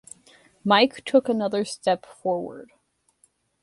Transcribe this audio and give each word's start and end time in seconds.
Mike 0.65 1.05
took 1.05 1.29
another 1.29 1.63
step 1.63 2.07
forward. 2.07 2.71